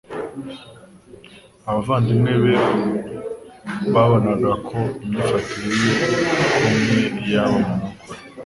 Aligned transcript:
Abayandimwe 1.69 2.33
be 2.43 2.55
babonaga 3.93 4.51
ko 4.67 4.79
imyifatire 5.03 5.71
ye 5.83 5.91
ikomye 6.43 7.03
iyabo 7.21 7.57
mu 7.67 7.73
nkokora. 7.77 8.19